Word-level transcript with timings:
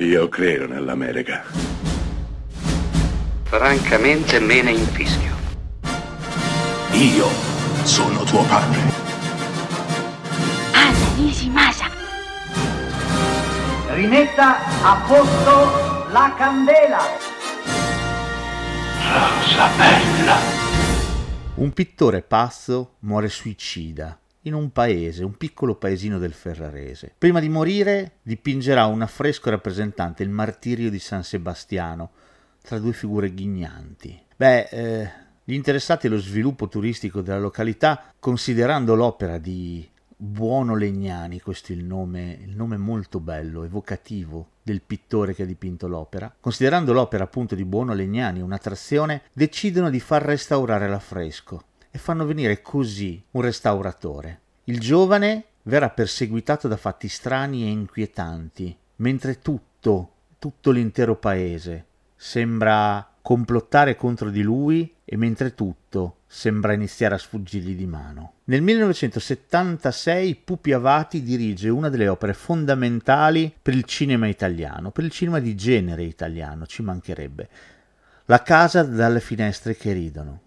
Io 0.00 0.28
credo 0.28 0.68
nell'America. 0.68 1.42
Francamente 3.42 4.38
me 4.38 4.62
ne 4.62 4.70
infischio. 4.70 5.34
Io 6.92 7.26
sono 7.82 8.22
tuo 8.22 8.44
padre. 8.44 8.80
Anna 10.70 11.14
Nishimasa. 11.16 11.90
Rimetta 13.88 14.58
a 14.84 15.04
posto 15.04 16.06
la 16.12 16.32
candela. 16.36 17.00
Rosa 19.02 19.68
bella. 19.76 20.36
Un 21.56 21.72
pittore 21.72 22.22
pazzo 22.22 22.98
muore 23.00 23.28
suicida 23.28 24.16
in 24.48 24.54
un 24.54 24.70
paese, 24.72 25.24
un 25.24 25.36
piccolo 25.36 25.76
paesino 25.76 26.18
del 26.18 26.32
Ferrarese. 26.32 27.12
Prima 27.16 27.38
di 27.38 27.48
morire 27.48 28.16
dipingerà 28.22 28.86
un 28.86 29.02
affresco 29.02 29.50
rappresentante 29.50 30.22
il 30.22 30.30
martirio 30.30 30.90
di 30.90 30.98
San 30.98 31.22
Sebastiano 31.22 32.10
tra 32.60 32.78
due 32.78 32.92
figure 32.92 33.32
ghignanti. 33.32 34.20
Beh, 34.36 34.68
eh, 34.70 35.10
gli 35.44 35.54
interessati 35.54 36.06
allo 36.06 36.18
sviluppo 36.18 36.68
turistico 36.68 37.20
della 37.20 37.38
località, 37.38 38.12
considerando 38.18 38.94
l'opera 38.94 39.38
di 39.38 39.88
Buono 40.20 40.74
Legnani, 40.74 41.40
questo 41.40 41.72
è 41.72 41.76
il 41.76 41.84
nome, 41.84 42.38
il 42.42 42.56
nome 42.56 42.76
molto 42.76 43.20
bello, 43.20 43.62
evocativo 43.62 44.48
del 44.62 44.82
pittore 44.82 45.34
che 45.34 45.44
ha 45.44 45.46
dipinto 45.46 45.86
l'opera, 45.86 46.34
considerando 46.40 46.92
l'opera 46.92 47.24
appunto 47.24 47.54
di 47.54 47.64
Buono 47.64 47.94
Legnani 47.94 48.40
un'attrazione, 48.40 49.22
decidono 49.32 49.90
di 49.90 50.00
far 50.00 50.22
restaurare 50.22 50.88
l'affresco 50.88 51.62
e 51.98 52.00
fanno 52.00 52.24
venire 52.24 52.62
così 52.62 53.20
un 53.32 53.42
restauratore. 53.42 54.40
Il 54.64 54.78
giovane 54.78 55.46
verrà 55.64 55.90
perseguitato 55.90 56.68
da 56.68 56.76
fatti 56.76 57.08
strani 57.08 57.64
e 57.64 57.70
inquietanti, 57.70 58.74
mentre 58.96 59.40
tutto, 59.40 60.12
tutto 60.38 60.70
l'intero 60.70 61.16
paese 61.16 61.86
sembra 62.20 63.14
complottare 63.20 63.94
contro 63.94 64.30
di 64.30 64.42
lui 64.42 64.92
e 65.04 65.16
mentre 65.16 65.54
tutto 65.54 66.18
sembra 66.26 66.72
iniziare 66.72 67.14
a 67.14 67.18
sfuggirgli 67.18 67.74
di 67.74 67.86
mano. 67.86 68.34
Nel 68.44 68.62
1976 68.62 70.34
Pupi 70.36 70.72
Avati 70.72 71.22
dirige 71.22 71.68
una 71.68 71.88
delle 71.88 72.08
opere 72.08 72.32
fondamentali 72.32 73.52
per 73.60 73.74
il 73.74 73.84
cinema 73.84 74.26
italiano, 74.26 74.90
per 74.90 75.04
il 75.04 75.10
cinema 75.10 75.38
di 75.38 75.54
genere 75.54 76.02
italiano, 76.02 76.66
ci 76.66 76.82
mancherebbe. 76.82 77.48
La 78.26 78.42
casa 78.42 78.82
dalle 78.82 79.20
finestre 79.20 79.76
che 79.76 79.92
ridono. 79.92 80.40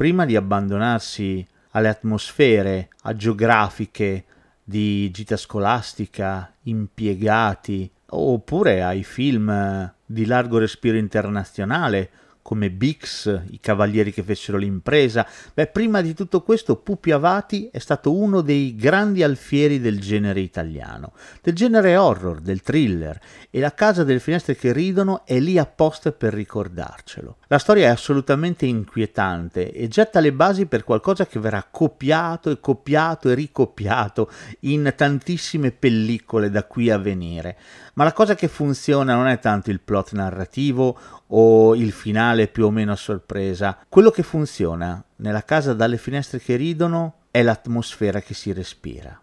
Prima 0.00 0.24
di 0.24 0.34
abbandonarsi 0.34 1.46
alle 1.72 1.88
atmosfere 1.88 2.88
agiografiche 3.02 4.24
di 4.64 5.10
gita 5.10 5.36
scolastica, 5.36 6.54
impiegati, 6.62 7.92
oppure 8.06 8.82
ai 8.82 9.04
film 9.04 9.92
di 10.06 10.24
largo 10.24 10.56
respiro 10.56 10.96
internazionale 10.96 12.08
come 12.50 12.72
Bix, 12.72 13.42
i 13.50 13.60
cavalieri 13.60 14.12
che 14.12 14.24
fecero 14.24 14.58
l'impresa. 14.58 15.24
Beh, 15.54 15.68
prima 15.68 16.00
di 16.00 16.14
tutto 16.14 16.42
questo 16.42 16.74
Pupi 16.74 17.12
Avati 17.12 17.68
è 17.70 17.78
stato 17.78 18.12
uno 18.12 18.40
dei 18.40 18.74
grandi 18.74 19.22
alfieri 19.22 19.78
del 19.78 20.00
genere 20.00 20.40
italiano, 20.40 21.12
del 21.42 21.54
genere 21.54 21.96
horror, 21.96 22.40
del 22.40 22.60
thriller, 22.60 23.20
e 23.50 23.60
La 23.60 23.72
casa 23.72 24.02
delle 24.02 24.18
finestre 24.18 24.56
che 24.56 24.72
ridono 24.72 25.24
è 25.24 25.38
lì 25.38 25.58
apposta 25.58 26.10
per 26.10 26.32
ricordarcelo. 26.32 27.36
La 27.46 27.58
storia 27.58 27.86
è 27.86 27.90
assolutamente 27.90 28.66
inquietante 28.66 29.70
e 29.70 29.86
getta 29.86 30.18
le 30.18 30.32
basi 30.32 30.66
per 30.66 30.82
qualcosa 30.82 31.26
che 31.26 31.38
verrà 31.38 31.64
copiato 31.70 32.50
e 32.50 32.58
copiato 32.58 33.28
e 33.28 33.34
ricopiato 33.34 34.28
in 34.60 34.92
tantissime 34.96 35.70
pellicole 35.70 36.50
da 36.50 36.64
qui 36.64 36.90
a 36.90 36.98
venire. 36.98 37.56
Ma 37.94 38.04
la 38.04 38.12
cosa 38.12 38.34
che 38.34 38.48
funziona 38.48 39.14
non 39.14 39.26
è 39.26 39.38
tanto 39.38 39.70
il 39.70 39.80
plot 39.80 40.12
narrativo 40.12 40.98
o 41.32 41.74
il 41.74 41.92
finale 41.92 42.39
più 42.48 42.66
o 42.66 42.70
meno 42.70 42.92
a 42.92 42.96
sorpresa. 42.96 43.78
Quello 43.88 44.10
che 44.10 44.22
funziona 44.22 45.02
nella 45.16 45.44
casa 45.44 45.74
dalle 45.74 45.96
finestre 45.96 46.40
che 46.40 46.56
ridono 46.56 47.14
è 47.30 47.42
l'atmosfera 47.42 48.20
che 48.20 48.34
si 48.34 48.52
respira. 48.52 49.20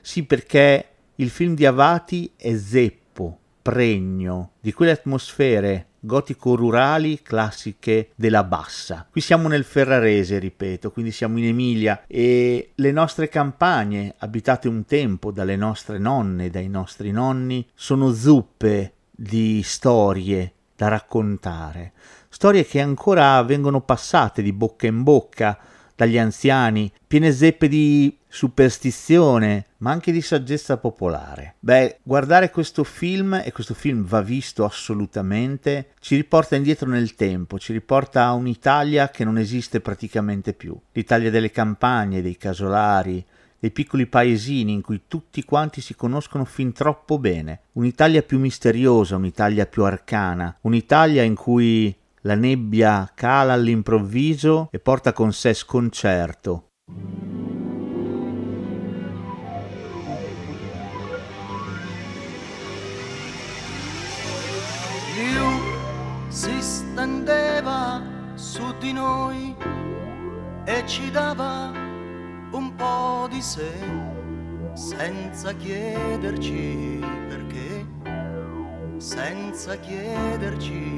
Sì, 0.00 0.24
perché 0.24 0.88
il 1.16 1.30
film 1.30 1.54
di 1.54 1.66
Avati 1.66 2.32
è 2.36 2.54
zeppo, 2.54 3.38
pregno 3.62 4.52
di 4.60 4.72
quelle 4.72 4.92
atmosfere 4.92 5.88
gotico-rurali 6.06 7.20
classiche 7.20 8.10
della 8.14 8.44
bassa. 8.44 9.06
Qui 9.10 9.20
siamo 9.20 9.48
nel 9.48 9.64
Ferrarese, 9.64 10.38
ripeto, 10.38 10.92
quindi 10.92 11.10
siamo 11.10 11.38
in 11.38 11.46
Emilia 11.46 12.04
e 12.06 12.70
le 12.74 12.92
nostre 12.92 13.28
campagne, 13.28 14.14
abitate 14.18 14.68
un 14.68 14.84
tempo 14.84 15.32
dalle 15.32 15.56
nostre 15.56 15.98
nonne, 15.98 16.48
dai 16.48 16.68
nostri 16.68 17.10
nonni, 17.10 17.68
sono 17.74 18.12
zuppe 18.12 18.92
di 19.10 19.62
storie 19.64 20.52
da 20.76 20.88
raccontare, 20.88 21.92
storie 22.36 22.66
che 22.66 22.82
ancora 22.82 23.42
vengono 23.44 23.80
passate 23.80 24.42
di 24.42 24.52
bocca 24.52 24.86
in 24.86 25.02
bocca 25.02 25.58
dagli 25.94 26.18
anziani, 26.18 26.92
piene 27.06 27.32
zeppe 27.32 27.66
di 27.66 28.14
superstizione, 28.28 29.68
ma 29.78 29.92
anche 29.92 30.12
di 30.12 30.20
saggezza 30.20 30.76
popolare. 30.76 31.54
Beh, 31.60 32.00
guardare 32.02 32.50
questo 32.50 32.84
film, 32.84 33.40
e 33.42 33.52
questo 33.52 33.72
film 33.72 34.04
va 34.04 34.20
visto 34.20 34.66
assolutamente, 34.66 35.92
ci 35.98 36.14
riporta 36.14 36.56
indietro 36.56 36.90
nel 36.90 37.14
tempo, 37.14 37.58
ci 37.58 37.72
riporta 37.72 38.26
a 38.26 38.34
un'Italia 38.34 39.08
che 39.08 39.24
non 39.24 39.38
esiste 39.38 39.80
praticamente 39.80 40.52
più. 40.52 40.78
L'Italia 40.92 41.30
delle 41.30 41.50
campagne, 41.50 42.20
dei 42.20 42.36
casolari, 42.36 43.24
dei 43.58 43.70
piccoli 43.70 44.04
paesini 44.04 44.72
in 44.72 44.82
cui 44.82 45.04
tutti 45.08 45.42
quanti 45.42 45.80
si 45.80 45.94
conoscono 45.94 46.44
fin 46.44 46.74
troppo 46.74 47.18
bene. 47.18 47.60
Un'Italia 47.72 48.20
più 48.20 48.38
misteriosa, 48.38 49.16
un'Italia 49.16 49.64
più 49.64 49.84
arcana, 49.84 50.54
un'Italia 50.60 51.22
in 51.22 51.34
cui 51.34 51.96
la 52.26 52.34
nebbia 52.34 53.10
cala 53.14 53.52
all'improvviso 53.52 54.68
e 54.72 54.80
porta 54.80 55.12
con 55.12 55.32
sé 55.32 55.54
sconcerto. 55.54 56.64
si 66.28 66.60
stendeva 66.60 68.02
su 68.34 68.76
di 68.78 68.92
noi 68.92 69.56
e 70.64 70.82
ci 70.84 71.10
dava 71.10 71.72
un 72.50 72.74
po' 72.76 73.26
di 73.30 73.40
sé 73.40 73.72
senza 74.74 75.52
chiederci 75.54 77.00
perché, 77.28 77.86
senza 78.98 79.76
chiederci 79.76 80.95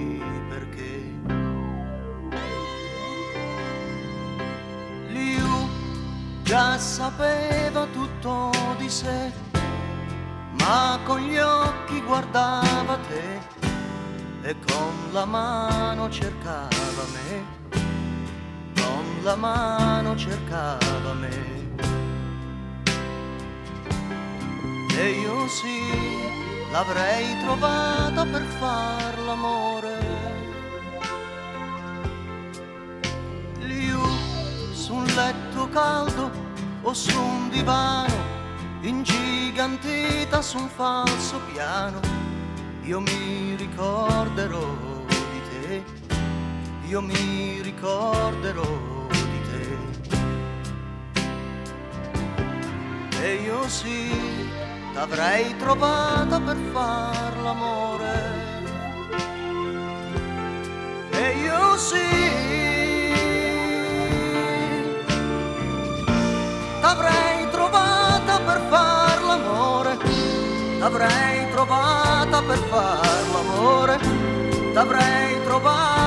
già 6.58 6.76
sapeva 6.76 7.86
tutto 7.92 8.50
di 8.78 8.90
sé, 8.90 9.32
ma 10.58 10.98
con 11.04 11.20
gli 11.20 11.38
occhi 11.38 12.00
guardava 12.00 12.98
te 13.08 13.38
e 14.42 14.56
con 14.66 14.92
la 15.12 15.24
mano 15.24 16.10
cercava 16.10 17.04
me, 17.14 17.44
con 18.74 19.04
la 19.22 19.36
mano 19.36 20.16
cercava 20.16 21.12
me. 21.12 21.36
E 24.98 25.10
io 25.10 25.46
sì, 25.46 25.80
l'avrei 26.72 27.40
trovata 27.40 28.24
per 28.24 28.42
far 28.58 29.18
l'amore. 29.20 29.96
Liu, 33.60 34.00
su 34.72 34.94
un 34.94 35.04
letto 35.04 35.68
caldo 35.68 36.46
o 36.88 36.94
su 36.94 37.20
un 37.20 37.50
divano, 37.50 38.16
ingigantita 38.80 40.40
su 40.40 40.56
un 40.56 40.68
falso 40.68 41.38
piano 41.52 42.00
io 42.88 43.00
mi 43.00 43.54
ricorderò 43.56 44.66
di 45.06 45.42
te, 45.50 45.82
io 46.86 47.02
mi 47.02 47.60
ricorderò 47.60 49.06
di 49.10 49.40
te. 49.50 49.66
E 53.22 53.34
io 53.34 53.68
sì, 53.68 54.10
t'avrei 54.94 55.54
trovata 55.58 56.40
per 56.40 56.56
far 56.72 57.36
l'amore. 57.42 58.46
E 61.10 61.36
io 61.42 61.76
sì, 61.76 62.17
t'avrei 66.88 67.50
trovata 67.50 68.40
per 68.46 68.60
far 68.70 69.22
l'amore. 69.22 69.96
T'avrei 70.78 71.50
trovata 71.50 72.42
per 72.42 72.58
far 72.70 73.20
l'amore, 73.32 73.98
t'avrei 74.72 75.42
trovata 75.44 75.97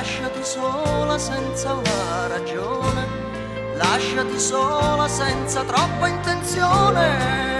lasciati 0.00 0.42
sola 0.42 1.18
senza 1.18 1.74
una 1.74 2.26
ragione, 2.26 3.06
lasciati 3.74 4.38
sola 4.40 5.06
senza 5.06 5.62
troppa 5.62 6.08
intenzione 6.08 7.59